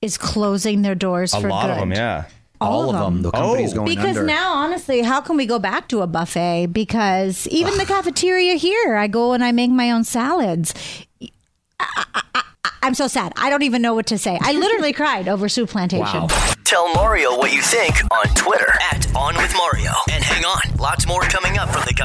is 0.00 0.18
closing 0.18 0.82
their 0.82 0.96
doors 0.96 1.32
a 1.32 1.40
for 1.40 1.48
lot 1.48 1.66
good. 1.66 1.70
of 1.72 1.78
them, 1.78 1.92
yeah. 1.92 2.24
All 2.62 2.94
of 2.94 2.98
them. 3.04 3.22
The 3.22 3.30
company's 3.30 3.72
Oh. 3.72 3.76
going 3.76 3.88
Because 3.88 4.16
under. 4.18 4.24
now, 4.24 4.54
honestly, 4.54 5.02
how 5.02 5.20
can 5.20 5.36
we 5.36 5.46
go 5.46 5.58
back 5.58 5.88
to 5.88 6.00
a 6.02 6.06
buffet? 6.06 6.66
Because 6.72 7.46
even 7.48 7.76
the 7.78 7.84
cafeteria 7.94 8.54
here, 8.54 8.96
I 8.96 9.06
go 9.06 9.32
and 9.32 9.42
I 9.44 9.52
make 9.52 9.70
my 9.70 9.90
own 9.90 10.04
salads. 10.04 10.74
I, 11.20 12.04
I, 12.14 12.22
I, 12.34 12.42
I'm 12.84 12.94
so 12.94 13.06
sad. 13.08 13.32
I 13.36 13.50
don't 13.50 13.62
even 13.62 13.82
know 13.82 13.94
what 13.94 14.06
to 14.06 14.18
say. 14.18 14.38
I 14.40 14.52
literally 14.52 14.92
cried 15.02 15.28
over 15.28 15.46
Souplantation. 15.48 16.00
Wow. 16.30 16.54
Tell 16.64 16.92
Mario 16.94 17.36
what 17.36 17.52
you 17.52 17.60
think 17.60 17.94
on 18.12 18.24
Twitter 18.34 18.72
at 18.92 19.06
On 19.14 19.36
With 19.36 19.52
Mario. 19.56 19.92
And 20.10 20.24
hang 20.24 20.44
on, 20.44 20.76
lots 20.78 21.06
more 21.06 21.20
coming 21.22 21.51
up 21.51 21.51
from 21.51 21.51
the 21.51 21.51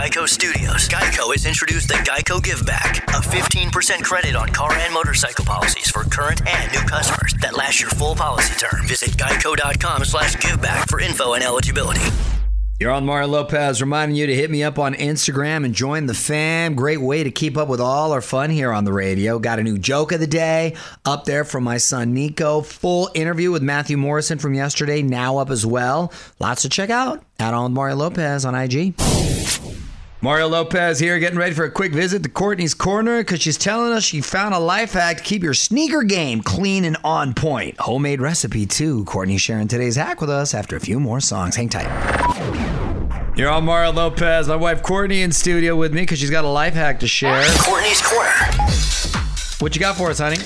Geico 0.08 0.26
Studios. 0.26 0.88
Geico 0.88 1.34
has 1.34 1.46
introduced 1.46 1.90
the 1.90 1.96
Geico 1.96 2.42
Give 2.42 2.66
Back, 2.66 3.04
a 3.10 3.20
15% 3.20 4.04
credit 4.04 4.38
on 4.38 4.48
car 4.48 4.72
and 4.72 4.94
motorcycle 4.94 5.44
policies 5.44 5.90
for 5.90 6.04
current 6.04 6.48
and 6.48 6.72
new 6.72 6.80
customers 6.80 7.34
that 7.42 7.58
last 7.58 7.82
your 7.82 7.90
full 7.90 8.16
policy 8.16 8.54
term. 8.56 8.88
Visit 8.88 9.10
geico.com 9.18 10.06
slash 10.06 10.38
giveback 10.38 10.90
for 10.90 11.02
info 11.02 11.34
and 11.34 11.44
eligibility. 11.44 12.00
You're 12.80 12.92
on 12.92 13.06
Mario 13.06 13.28
Lopez, 13.28 13.82
reminding 13.82 14.16
you 14.16 14.28
to 14.28 14.34
hit 14.34 14.50
me 14.50 14.64
up 14.64 14.80
on 14.80 14.94
Instagram 14.94 15.66
and 15.66 15.74
join 15.74 16.06
the 16.06 16.14
fam. 16.14 16.76
Great 16.76 17.02
way 17.02 17.26
to 17.26 17.32
keep 17.32 17.58
up 17.58 17.68
with 17.68 17.82
all 17.82 18.14
our 18.14 18.22
fun 18.22 18.50
here 18.50 18.72
on 18.72 18.86
the 18.86 18.94
radio. 18.94 19.40
Got 19.40 19.60
a 19.60 19.64
new 19.64 19.78
joke 19.78 20.14
of 20.14 20.22
the 20.22 20.28
day 20.28 20.78
up 21.04 21.26
there 21.26 21.44
from 21.44 21.66
my 21.66 21.80
son 21.80 22.14
Nico. 22.14 22.62
Full 22.62 23.10
interview 23.14 23.52
with 23.52 23.62
Matthew 23.62 23.98
Morrison 23.98 24.38
from 24.38 24.54
yesterday, 24.54 25.02
now 25.02 25.40
up 25.40 25.50
as 25.50 25.66
well. 25.66 26.14
Lots 26.40 26.62
to 26.62 26.70
check 26.70 26.90
out. 26.90 27.26
At 27.40 27.54
on 27.54 27.74
Mario 27.74 27.98
Lopez 27.98 28.46
on 28.46 28.56
IG. 28.56 28.94
Mario 30.20 30.48
Lopez 30.48 31.00
here, 31.00 31.20
getting 31.20 31.38
ready 31.38 31.54
for 31.54 31.64
a 31.64 31.70
quick 31.70 31.94
visit 31.94 32.24
to 32.24 32.30
Courtney's 32.30 32.74
Corner 32.74 33.20
because 33.20 33.40
she's 33.40 33.56
telling 33.58 33.94
us 33.94 34.04
she 34.04 34.20
found 34.20 34.56
a 34.56 34.60
life 34.60 34.94
hack 34.94 35.18
to 35.18 35.24
keep 35.24 35.44
your 35.44 35.54
sneaker 35.54 36.02
game 36.02 36.42
clean 36.42 36.86
and 36.86 36.98
on 37.04 37.36
point. 37.36 37.80
Homemade 37.80 38.20
recipe, 38.20 38.66
too. 38.66 39.06
Courtney 39.06 39.38
sharing 39.38 39.68
today's 39.68 39.96
hack 39.96 40.20
with 40.20 40.32
us 40.32 40.56
after 40.56 40.76
a 40.76 40.80
few 40.80 41.00
more 41.00 41.20
songs. 41.20 41.56
Hang 41.56 41.70
tight. 41.70 41.86
You're 43.38 43.52
on 43.52 43.66
Mario 43.66 43.92
Lopez. 43.92 44.48
My 44.48 44.56
wife 44.56 44.82
Courtney 44.82 45.22
in 45.22 45.32
studio 45.32 45.76
with 45.76 45.94
me 45.94 46.02
because 46.02 46.18
she's 46.18 46.32
got 46.32 46.46
a 46.46 46.50
life 46.50 46.74
hack 46.74 47.00
to 47.02 47.08
share. 47.08 47.44
Courtney's 47.60 48.02
Corner. 48.02 48.32
What 49.60 49.76
you 49.76 49.80
got 49.80 49.98
for 49.98 50.10
us, 50.10 50.18
honey? 50.18 50.38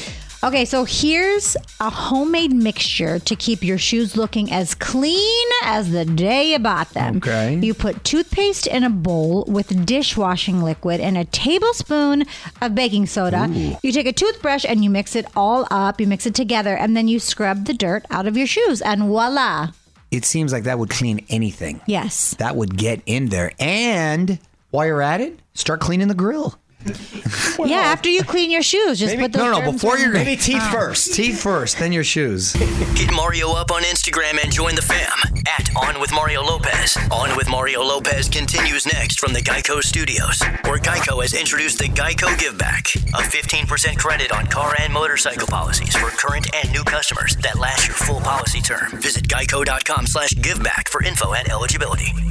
Okay, 0.44 0.66
so 0.66 0.86
here's 0.86 1.56
a 1.80 1.92
homemade 1.92 2.52
mixture 2.52 3.20
to 3.20 3.36
keep 3.36 3.64
your 3.64 3.78
shoes 3.78 4.18
looking 4.18 4.52
as 4.52 4.74
clean 4.74 5.48
as 5.64 5.92
the 5.92 6.04
day 6.04 6.54
you 6.54 6.58
bought 6.58 6.90
them. 6.90 7.18
Okay. 7.18 7.60
You 7.62 7.76
put 7.76 8.04
toothpaste 8.04 8.66
in 8.66 8.84
a 8.84 8.90
bowl 8.90 9.46
with 9.48 9.86
dishwashing 9.86 10.64
liquid 10.64 11.00
and 11.00 11.16
a 11.16 11.26
tablespoon 11.26 12.26
of 12.60 12.74
baking 12.74 13.06
soda. 13.06 13.48
You 13.84 13.92
take 13.92 14.08
a 14.08 14.14
toothbrush 14.14 14.66
and 14.68 14.84
you 14.84 14.90
mix 14.90 15.16
it 15.16 15.28
all 15.36 15.68
up. 15.70 16.02
You 16.02 16.08
mix 16.08 16.26
it 16.26 16.34
together 16.34 16.76
and 16.76 16.98
then 16.98 17.08
you 17.08 17.20
scrub 17.20 17.66
the 17.66 17.74
dirt 17.76 18.06
out 18.10 18.26
of 18.26 18.36
your 18.36 18.48
shoes 18.48 18.82
and 18.82 19.04
voila. 19.04 19.74
It 20.10 20.26
seems 20.26 20.52
like 20.52 20.64
that 20.64 20.80
would 20.80 20.90
clean 20.90 21.24
anything. 21.30 21.82
Yes. 21.86 22.34
That 22.40 22.56
would 22.56 22.78
get 22.78 23.04
in 23.06 23.30
there. 23.30 23.52
And 23.60 24.40
while 24.72 24.88
you're 24.88 25.04
at 25.04 25.22
it, 25.22 25.40
start 25.54 25.82
cleaning 25.82 26.08
the 26.08 26.16
grill. 26.16 26.58
yeah, 27.66 27.78
after 27.78 28.10
you 28.10 28.24
clean 28.24 28.52
your 28.52 28.62
shoes, 28.62 29.00
just 29.00 29.18
put 29.18 29.32
those 29.32 29.42
No, 29.42 29.60
no, 29.60 29.72
before 29.72 29.96
in. 29.96 30.04
you're 30.04 30.14
Maybe 30.14 30.36
teeth 30.36 30.58
ah. 30.60 30.72
first. 30.72 31.14
Teeth 31.14 31.42
first, 31.42 31.80
then 31.80 31.92
your 31.92 32.04
shoes. 32.04 32.54
Get 32.96 33.12
Mario 33.14 33.52
up 33.54 33.72
on 33.72 33.84
Instagram 33.84 34.44
and 34.44 34.52
join 34.52 34.76
the 34.76 34.82
fam 34.82 35.12
at 35.48 35.70
On 35.76 36.00
With 36.02 36.12
Mario 36.14 36.42
Lopez. 36.42 36.98
On 37.12 37.36
With 37.38 37.50
Mario 37.50 37.84
Lopez 37.84 38.30
continues 38.30 38.86
next 38.86 39.20
from 39.20 39.34
the 39.34 39.42
Geico 39.42 39.82
Studios, 39.82 40.42
where 40.66 40.80
Geico 40.80 41.22
has 41.22 41.34
introduced 41.34 41.78
the 41.80 41.86
Geico 41.86 42.38
Give 42.40 42.58
Back, 42.58 42.88
a 42.96 43.22
15% 43.22 43.98
credit 43.98 44.32
on 44.32 44.46
car 44.48 44.76
and 44.80 44.92
motorcycle 44.92 45.48
policies 45.48 45.96
for 45.96 46.10
current 46.10 46.48
and 46.54 46.72
new 46.72 46.84
customers 46.84 47.36
that 47.38 47.60
last 47.60 47.88
your 47.88 47.96
full 47.96 48.22
policy 48.22 48.62
term. 48.62 48.90
Visit 49.02 49.28
geico.com 49.28 50.08
slash 50.08 50.32
giveback 50.32 50.88
for 50.90 51.04
info 51.04 51.34
and 51.34 51.50
eligibility. 51.50 52.31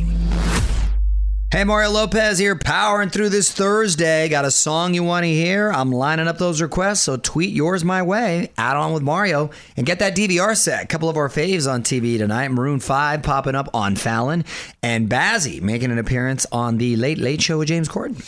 Hey, 1.53 1.65
Mario 1.65 1.91
Lopez 1.91 2.39
here, 2.39 2.55
powering 2.55 3.11
through 3.11 3.31
this 3.31 3.51
Thursday. 3.51 4.29
Got 4.29 4.45
a 4.45 4.53
song 4.53 4.95
you 4.95 5.03
want 5.03 5.25
to 5.25 5.29
hear? 5.33 5.73
I'm 5.73 5.91
lining 5.91 6.29
up 6.29 6.39
those 6.39 6.63
requests, 6.63 7.01
so 7.01 7.17
tweet 7.17 7.51
yours 7.51 7.85
my 7.85 8.03
way. 8.03 8.53
Add 8.57 8.77
on 8.77 8.93
with 8.93 9.03
Mario 9.03 9.51
and 9.77 9.85
get 9.85 9.99
that 9.99 10.15
DVR 10.15 10.57
set. 10.57 10.85
A 10.85 10.87
couple 10.87 11.09
of 11.09 11.17
our 11.17 11.29
faves 11.29 11.69
on 11.69 11.83
TV 11.83 12.19
tonight. 12.19 12.53
Maroon 12.53 12.79
5 12.79 13.25
popping 13.25 13.57
up 13.57 13.69
on 13.75 13.97
Fallon, 13.97 14.45
and 14.81 15.11
Bazzi 15.11 15.61
making 15.61 15.91
an 15.91 15.99
appearance 15.99 16.47
on 16.53 16.79
the 16.79 16.95
Late 16.95 17.19
Late 17.19 17.43
Show 17.43 17.59
with 17.59 17.67
James 17.67 17.89
Corden. 17.89 18.23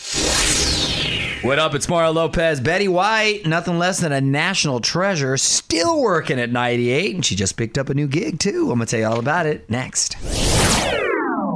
What 1.45 1.61
up? 1.61 1.77
It's 1.77 1.89
Mario 1.89 2.11
Lopez. 2.11 2.61
Betty 2.61 2.89
White, 2.89 3.47
nothing 3.47 3.79
less 3.79 4.01
than 4.01 4.11
a 4.11 4.21
national 4.21 4.81
treasure, 4.81 5.37
still 5.37 6.03
working 6.03 6.41
at 6.41 6.51
98, 6.51 7.15
and 7.15 7.25
she 7.25 7.37
just 7.37 7.57
picked 7.57 7.79
up 7.79 7.89
a 7.89 7.95
new 7.95 8.09
gig 8.09 8.41
too. 8.41 8.63
I'm 8.73 8.79
gonna 8.79 8.87
tell 8.87 8.99
you 8.99 9.07
all 9.07 9.21
about 9.21 9.47
it 9.47 9.71
next. 9.71 10.17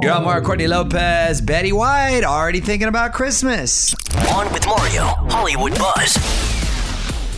You're 0.01 0.11
on 0.13 0.23
Mario 0.23 0.43
Courtney 0.45 0.67
Lopez. 0.67 1.41
Betty 1.41 1.71
White, 1.71 2.23
already 2.23 2.59
thinking 2.59 2.87
about 2.87 3.13
Christmas. 3.13 3.95
On 4.33 4.51
with 4.53 4.65
Mario, 4.67 5.03
Hollywood 5.29 5.73
Buzz. 5.77 6.13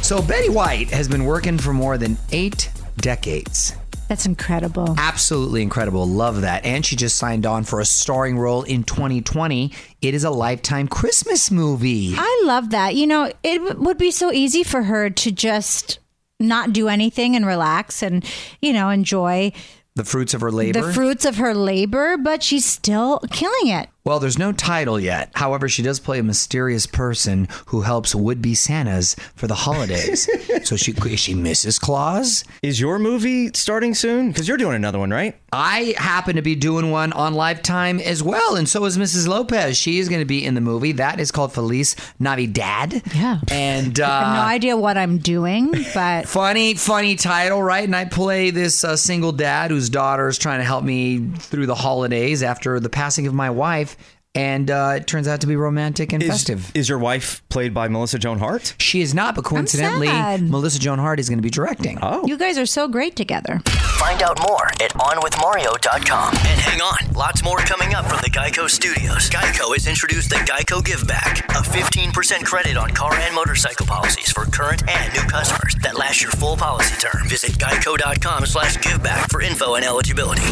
So 0.06 0.22
Betty 0.22 0.50
White 0.50 0.90
has 0.90 1.08
been 1.08 1.26
working 1.26 1.58
for 1.58 1.72
more 1.74 1.98
than 1.98 2.18
eight 2.32 2.70
decades. 2.98 3.76
That's 4.10 4.26
incredible. 4.26 4.96
Absolutely 4.98 5.62
incredible. 5.62 6.06
Love 6.08 6.42
that. 6.42 6.66
And 6.66 6.86
she 6.86 6.96
just 6.96 7.18
signed 7.18 7.46
on 7.46 7.64
for 7.64 7.80
a 7.80 7.86
starring 7.86 8.38
role 8.38 8.64
in 8.64 8.84
2020. 8.84 9.72
It 10.02 10.14
is 10.14 10.24
a 10.24 10.32
lifetime 10.32 10.88
Christmas 10.88 11.52
movie. 11.52 12.14
I 12.18 12.42
love 12.46 12.72
that. 12.72 12.96
You 12.96 13.08
know, 13.08 13.32
it 13.44 13.60
w- 13.60 13.82
would 13.86 13.98
be 13.98 14.12
so 14.12 14.32
easy 14.32 14.64
for 14.64 14.84
her 14.84 15.10
to 15.12 15.32
just 15.32 16.00
not 16.40 16.74
do 16.74 16.88
anything 16.88 17.36
and 17.36 17.46
relax 17.46 18.02
and, 18.02 18.26
you 18.62 18.74
know, 18.74 18.90
enjoy 18.90 19.52
The 20.00 20.06
fruits 20.06 20.34
of 20.34 20.40
her 20.40 20.50
labor. 20.50 20.82
the 20.82 20.94
fruits 20.94 21.26
of 21.26 21.36
her 21.36 21.54
labor, 21.54 22.16
but 22.18 22.42
she's 22.42 22.64
still 22.64 23.20
killing 23.32 23.68
it. 23.68 23.90
Well, 24.06 24.20
there's 24.20 24.40
no 24.40 24.52
title 24.52 25.00
yet. 25.00 25.32
However, 25.36 25.68
she 25.68 25.84
does 25.84 26.00
play 26.00 26.20
a 26.20 26.24
mysterious 26.24 26.88
person 26.88 27.48
who 27.68 27.82
helps 27.82 28.16
would-be 28.16 28.56
Santas 28.56 29.16
for 29.36 29.46
the 29.48 29.56
holidays. 29.56 30.28
so 30.68 30.76
she 30.76 30.94
is 30.94 31.20
she 31.20 31.34
Mrs. 31.36 31.80
Claus? 31.80 32.44
Is 32.64 32.80
your 32.80 32.98
movie 32.98 33.52
starting 33.54 33.94
soon? 33.94 34.30
Because 34.30 34.48
you're 34.48 34.58
doing 34.58 34.76
another 34.76 35.00
one, 35.00 35.12
right? 35.12 35.36
I 35.52 35.96
happen 35.98 36.36
to 36.36 36.42
be 36.42 36.56
doing 36.56 36.92
one 36.92 37.12
on 37.14 37.34
Lifetime 37.34 38.00
as 38.00 38.22
well, 38.22 38.56
and 38.56 38.70
so 38.70 38.86
is 38.86 38.98
Mrs. 38.98 39.28
Lopez. 39.28 39.78
She 39.78 40.00
is 40.00 40.08
going 40.08 40.22
to 40.22 40.26
be 40.26 40.46
in 40.46 40.54
the 40.54 40.62
movie. 40.62 40.92
That 40.94 41.20
is 41.20 41.32
called 41.32 41.54
Feliz 41.54 41.96
Navidad. 42.20 43.02
Yeah. 43.16 43.40
and 43.52 44.00
uh, 44.00 44.06
I 44.06 44.24
have 44.24 44.36
no 44.36 44.54
idea 44.56 44.78
what 44.78 44.98
I'm 44.98 45.18
doing, 45.18 45.74
but 45.94 46.28
funny, 46.28 46.76
funny 46.76 47.16
title, 47.16 47.62
right? 47.62 47.84
And 47.84 47.96
I 47.96 48.06
play 48.06 48.52
this 48.52 48.84
uh, 48.84 48.96
single 48.96 49.32
dad 49.32 49.72
whose 49.72 49.90
daughter 49.90 50.28
is 50.28 50.38
trying 50.38 50.60
to 50.60 50.66
help 50.66 50.84
me 50.84 51.20
through 51.38 51.66
the 51.66 51.76
holidays 51.76 52.44
after 52.44 52.80
the 52.80 52.90
passing 52.90 53.26
of 53.28 53.34
my 53.34 53.50
wife, 53.50 53.98
and 54.36 54.70
uh, 54.70 54.94
it 54.98 55.08
turns 55.08 55.28
out 55.28 55.42
to 55.42 55.48
be 55.48 55.56
romantic 55.56 56.14
and 56.14 56.22
Is, 56.22 56.30
festive. 56.30 56.72
is 56.76 56.88
your 56.88 57.00
wife 57.00 57.42
played 57.50 57.74
by 57.74 57.88
Melissa 57.88 58.20
Joan 58.20 58.38
Hart? 58.40 58.76
She 58.80 59.02
is 59.02 59.14
not, 59.14 59.36
but 59.36 59.44
coincidentally. 59.44 60.08
Melissa 60.42 60.80
Joan 60.80 61.00
Hart 61.00 61.20
is 61.20 61.30
going 61.30 61.40
to 61.40 61.44
be 61.44 61.50
directing. 61.50 61.98
Oh. 62.02 62.26
you 62.28 62.38
guys 62.38 62.58
are 62.58 62.66
so 62.66 62.88
great 62.88 63.16
together. 63.16 63.60
Find 63.66 64.22
out 64.22 64.40
more 64.48 64.68
at 64.82 64.94
onwithmario.com. 64.94 66.34
And 66.34 66.60
hang 66.62 66.80
on, 66.82 67.14
lots 67.14 67.44
more 67.44 67.58
coming 67.60 67.94
up 67.96 68.06
from 68.06 68.20
the 68.22 68.30
Geico 68.30 68.70
Studios. 68.70 69.30
Geico 69.30 69.74
has 69.74 69.88
introduced 69.88 70.30
the 70.30 70.36
Geico 70.38 70.84
Give 70.86 71.06
Back, 71.08 71.40
a 71.50 71.64
15% 71.64 72.46
credit 72.46 72.78
on 72.78 72.92
car 72.92 73.14
and 73.16 73.34
motorcycle 73.34 73.86
policies 73.86 74.32
for 74.32 74.46
current 74.46 74.88
and 74.88 75.14
new 75.14 75.22
customers 75.22 75.76
that 75.82 75.98
last 75.98 76.22
your 76.22 76.32
full 76.32 76.56
policy 76.56 76.96
term. 76.98 77.28
Visit 77.28 77.52
geico.com 77.54 78.46
slash 78.46 78.78
giveback 78.78 79.30
for 79.32 79.42
info 79.42 79.76
and 79.76 79.84
eligibility. 79.86 80.44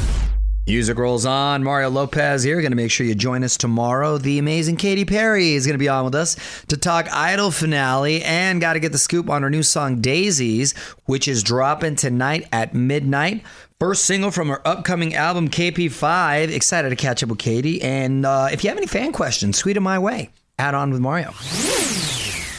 Music 0.68 0.98
rolls 0.98 1.26
on. 1.26 1.64
Mario 1.64 1.90
Lopez 1.90 2.44
here. 2.44 2.60
Going 2.60 2.74
to 2.74 2.76
make 2.76 2.92
sure 2.92 3.06
you 3.06 3.16
join 3.16 3.46
us 3.46 3.56
tomorrow. 3.56 4.18
The 4.18 4.38
amazing 4.38 4.76
Katy 4.76 5.06
Perry 5.06 5.54
is 5.54 5.66
going 5.66 5.76
to 5.76 5.80
be 5.80 5.88
on 5.88 6.04
with 6.04 6.14
us 6.14 6.36
to 6.68 6.76
talk 6.76 7.08
Idol 7.10 7.52
finale 7.52 8.22
and 8.22 8.60
got 8.60 8.74
to 8.74 8.82
get 8.82 8.92
the 8.92 8.98
scoop 8.98 9.30
on 9.30 9.44
her 9.44 9.50
new 9.50 9.64
song 9.64 10.02
Daisies, 10.02 10.78
which 11.06 11.30
is 11.30 11.42
dropping 11.42 11.96
tonight 11.96 12.50
at 12.52 12.74
midnight. 12.74 13.44
First 13.80 14.04
single 14.04 14.30
from 14.30 14.50
her 14.50 14.68
upcoming 14.68 15.16
album 15.16 15.48
KP5. 15.48 16.50
Excited 16.50 16.90
to 16.90 16.98
catch 16.98 17.24
up 17.24 17.30
with 17.30 17.40
Katy. 17.40 17.82
And 17.82 18.26
uh, 18.26 18.50
if 18.52 18.66
you 18.66 18.70
have 18.70 18.78
any 18.78 18.88
fan 18.88 19.14
questions, 19.14 19.60
tweet 19.60 19.76
them 19.76 19.84
my 19.84 20.00
way. 20.00 20.32
Add 20.60 20.76
on 20.76 20.92
with 20.92 21.00
Mario. 21.00 21.32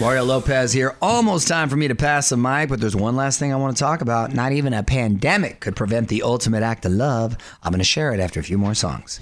Mario 0.00 0.22
Lopez 0.22 0.72
here. 0.72 0.96
Almost 1.02 1.48
time 1.48 1.68
for 1.68 1.74
me 1.74 1.88
to 1.88 1.94
pass 1.96 2.28
the 2.28 2.36
mic, 2.36 2.68
but 2.68 2.80
there's 2.80 2.94
one 2.94 3.16
last 3.16 3.40
thing 3.40 3.52
I 3.52 3.56
want 3.56 3.76
to 3.76 3.82
talk 3.82 4.00
about. 4.00 4.32
Not 4.32 4.52
even 4.52 4.72
a 4.72 4.84
pandemic 4.84 5.58
could 5.58 5.74
prevent 5.74 6.06
the 6.06 6.22
ultimate 6.22 6.62
act 6.62 6.84
of 6.84 6.92
love. 6.92 7.36
I'm 7.64 7.72
going 7.72 7.80
to 7.80 7.84
share 7.84 8.12
it 8.12 8.20
after 8.20 8.38
a 8.38 8.44
few 8.44 8.58
more 8.58 8.74
songs. 8.74 9.18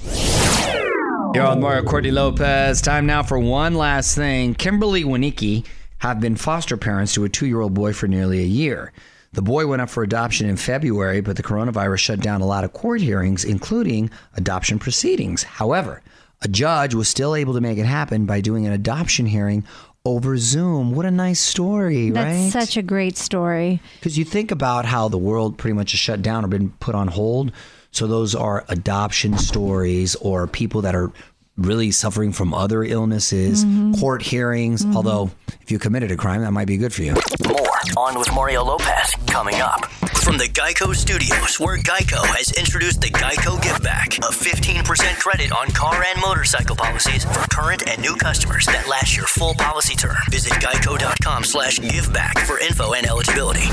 You're 1.33 1.47
on 1.47 1.61
Mario 1.61 1.83
Courtney 1.83 2.11
Lopez. 2.11 2.83
Time 2.83 3.06
now 3.06 3.23
for 3.23 3.38
one 3.38 3.75
last 3.75 4.14
thing. 4.14 4.54
Kimberly 4.54 5.02
Winicki 5.02 5.64
have 5.99 6.21
been 6.21 6.37
foster 6.37 6.76
parents 6.76 7.14
to 7.14 7.25
a 7.25 7.28
two 7.30 7.47
year 7.47 7.62
old 7.62 7.73
boy 7.73 7.95
for 7.95 8.06
nearly 8.06 8.40
a 8.40 8.47
year. 8.47 8.92
The 9.33 9.42
boy 9.42 9.66
went 9.66 9.80
up 9.80 9.88
for 9.88 10.02
adoption 10.02 10.47
in 10.47 10.59
February, 10.59 11.23
but 11.23 11.37
the 11.37 11.42
coronavirus 11.42 11.99
shut 11.99 12.21
down 12.21 12.42
a 12.42 12.47
lot 12.47 12.64
of 12.64 12.75
court 12.75 13.00
hearings, 13.00 13.45
including 13.45 14.11
adoption 14.35 14.78
proceedings. 14.78 15.42
However, 15.42 16.02
a 16.42 16.49
judge 16.49 16.95
was 16.95 17.09
still 17.09 17.35
able 17.35 17.54
to 17.54 17.62
make 17.62 17.78
it 17.78 17.87
happen 17.87 18.26
by 18.26 18.42
doing 18.42 18.66
an 18.66 18.73
adoption 18.73 19.25
hearing 19.25 19.64
over 20.06 20.38
Zoom. 20.38 20.92
What 20.92 21.04
a 21.04 21.10
nice 21.10 21.40
story, 21.40 22.10
That's 22.10 22.54
right? 22.54 22.64
such 22.64 22.76
a 22.76 22.82
great 22.82 23.18
story. 23.18 23.80
Because 23.98 24.16
you 24.16 24.25
think 24.25 24.50
about 24.50 24.84
how 24.84 25.08
the 25.08 25.18
world 25.18 25.58
pretty 25.58 25.75
much 25.75 25.92
is 25.92 26.00
shut 26.00 26.22
down 26.22 26.44
or 26.44 26.48
been 26.48 26.70
put 26.78 26.94
on 26.94 27.08
hold. 27.08 27.50
So 27.90 28.06
those 28.06 28.34
are 28.34 28.64
adoption 28.68 29.36
stories 29.36 30.14
or 30.16 30.46
people 30.46 30.82
that 30.82 30.94
are 30.94 31.12
really 31.56 31.90
suffering 31.90 32.32
from 32.32 32.54
other 32.54 32.82
illnesses, 32.82 33.64
mm-hmm. 33.64 33.94
court 33.94 34.22
hearings. 34.22 34.84
Mm-hmm. 34.84 34.96
Although, 34.96 35.30
if 35.60 35.70
you 35.70 35.78
committed 35.78 36.10
a 36.10 36.16
crime, 36.16 36.42
that 36.42 36.52
might 36.52 36.66
be 36.66 36.76
good 36.76 36.92
for 36.92 37.02
you. 37.02 37.14
More 37.48 37.66
on 37.96 38.18
with 38.18 38.32
Mario 38.32 38.64
Lopez 38.64 39.14
coming 39.26 39.56
up. 39.56 39.86
From 40.26 40.38
the 40.38 40.48
Geico 40.48 40.94
Studios, 40.94 41.60
where 41.60 41.78
Geico 41.78 42.25
has 42.34 42.52
introduced 42.52 43.00
the 43.00 43.08
Geico 43.08 43.62
Give 43.62 43.80
Back, 43.82 44.18
a 44.18 44.32
15% 44.32 45.18
credit 45.20 45.52
on 45.52 45.68
car 45.68 46.02
and 46.02 46.20
motorcycle 46.20 46.76
policies 46.76 47.25
for 47.25 47.48
current 47.48 47.88
and 47.88 48.00
new 48.00 48.16
customers 48.16 48.66
that 48.66 48.88
last 48.88 49.16
your 49.16 49.26
full 49.26 49.54
policy 49.54 49.94
term. 49.94 50.16
Visit 50.30 50.54
geico.com 50.54 51.44
slash 51.44 51.78
giveback 51.78 52.38
for 52.40 52.58
info 52.58 52.94
and 52.94 53.06
eligibility. 53.06 53.68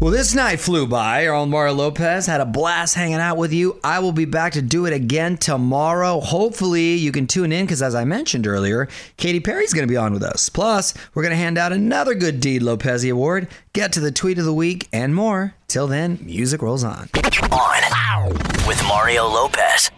Well, 0.00 0.12
this 0.12 0.34
night 0.34 0.60
flew 0.60 0.86
by. 0.86 1.26
Own 1.26 1.50
Mario 1.50 1.74
Lopez 1.74 2.24
had 2.24 2.40
a 2.40 2.46
blast 2.46 2.94
hanging 2.94 3.16
out 3.16 3.36
with 3.36 3.52
you. 3.52 3.78
I 3.84 3.98
will 3.98 4.12
be 4.12 4.24
back 4.24 4.54
to 4.54 4.62
do 4.62 4.86
it 4.86 4.94
again 4.94 5.36
tomorrow. 5.36 6.20
Hopefully, 6.20 6.94
you 6.94 7.12
can 7.12 7.26
tune 7.26 7.52
in 7.52 7.66
because, 7.66 7.82
as 7.82 7.94
I 7.94 8.04
mentioned 8.04 8.46
earlier, 8.46 8.88
Katy 9.18 9.40
Perry's 9.40 9.74
going 9.74 9.86
to 9.86 9.92
be 9.92 9.98
on 9.98 10.14
with 10.14 10.22
us. 10.22 10.48
Plus, 10.48 10.94
we're 11.12 11.22
going 11.22 11.34
to 11.34 11.36
hand 11.36 11.58
out 11.58 11.74
another 11.74 12.14
Good 12.14 12.40
Deed 12.40 12.62
Lopez 12.62 13.04
Award, 13.04 13.48
get 13.74 13.92
to 13.92 14.00
the 14.00 14.10
tweet 14.10 14.38
of 14.38 14.46
the 14.46 14.54
week, 14.54 14.88
and 14.90 15.14
more. 15.14 15.54
Till 15.68 15.86
then, 15.86 16.18
music 16.22 16.62
rolls 16.62 16.82
on. 16.82 17.10
On 17.52 18.32
with 18.66 18.82
Mario 18.88 19.26
Lopez. 19.26 19.90